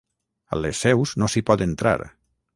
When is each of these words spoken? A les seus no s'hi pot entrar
A 0.55 0.59
les 0.61 0.79
seus 0.85 1.13
no 1.23 1.29
s'hi 1.35 1.45
pot 1.51 1.65
entrar 1.69 1.95